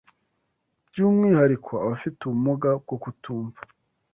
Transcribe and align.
by’umwihariko 0.87 1.71
abafite 1.85 2.19
ubumuga 2.23 2.69
bwo 2.83 2.95
kutumva 3.03 3.61